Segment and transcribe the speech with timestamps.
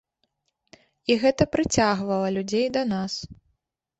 [1.11, 3.13] І гэта прыцягвала людзей да нас.